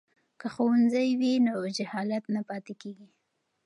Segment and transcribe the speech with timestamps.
[0.39, 3.07] که ښوونځی وي نو جهالت نه پاتیږي.